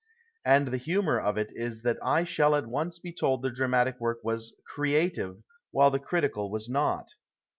And 0.43 0.69
the 0.69 0.77
humour 0.79 1.19
of 1.21 1.37
it 1.37 1.51
is 1.53 1.83
that 1.83 1.99
I 2.03 2.23
shall 2.23 2.55
at 2.55 2.65
once 2.65 2.97
be 2.97 3.13
told 3.13 3.43
the 3.43 3.51
dramatic 3.51 3.99
work 3.99 4.17
was" 4.23 4.55
creative," 4.73 5.43
while 5.69 5.91
the 5.91 5.99
critical 5.99 6.49
was 6.49 6.67
not. 6.67 7.11